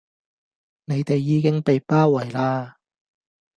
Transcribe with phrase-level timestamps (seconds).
[0.85, 2.77] 你地已經被包圍啦